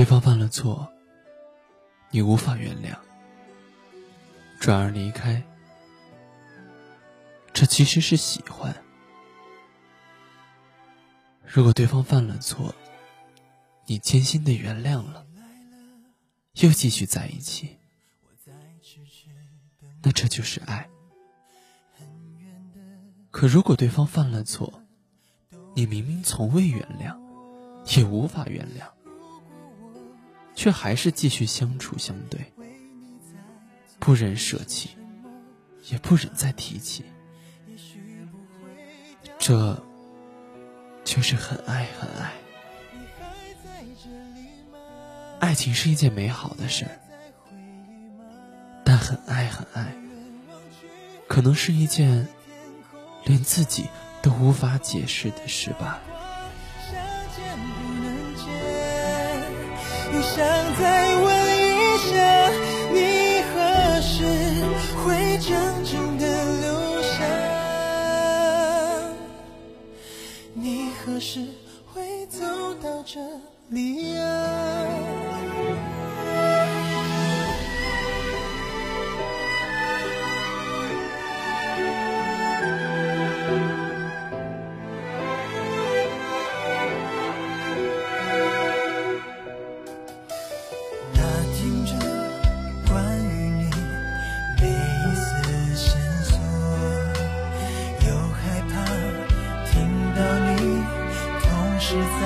[0.00, 0.90] 对方犯了错，
[2.08, 2.96] 你无法原谅，
[4.58, 5.42] 转而离开，
[7.52, 8.74] 这其实是喜欢。
[11.44, 12.74] 如果对方犯了错，
[13.84, 15.26] 你艰辛的原谅了，
[16.54, 17.76] 又继续在一起，
[20.02, 20.88] 那这就是爱。
[23.30, 24.82] 可如果对方犯了错，
[25.76, 27.14] 你明明从未原谅，
[27.94, 28.88] 也无法原谅，
[30.60, 32.52] 却还是继续相处相对，
[33.98, 34.90] 不忍舍弃，
[35.90, 37.02] 也不忍再提起，
[39.38, 39.82] 这
[41.02, 42.34] 就是很爱很爱。
[45.38, 46.86] 爱情是一件美好的事，
[48.84, 49.94] 但很爱很爱，
[51.26, 52.28] 可能是一件
[53.24, 53.86] 连自己
[54.20, 56.02] 都无法解释的事吧。
[60.22, 60.38] 想
[60.78, 61.28] 再问
[61.66, 62.12] 一下，
[62.92, 62.96] 你
[63.52, 64.24] 何时
[65.04, 65.48] 会真
[65.84, 66.24] 正的
[66.60, 66.66] 留
[67.02, 67.08] 下？
[70.54, 71.46] 你何时
[71.92, 72.38] 会走
[72.82, 73.20] 到这
[73.68, 74.20] 里啊？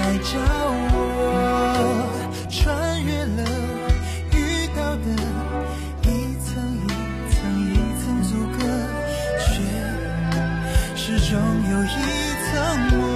[0.04, 0.38] 来找
[0.92, 0.98] 我
[2.50, 3.42] 穿越了
[4.32, 4.36] 遇
[4.76, 5.06] 到的
[6.02, 6.06] 一
[6.44, 6.86] 层一
[7.32, 8.58] 层一层阻隔
[9.40, 9.46] 却
[10.94, 11.32] 始终
[11.70, 11.88] 有一
[12.44, 12.52] 层
[12.90, 13.13] 膜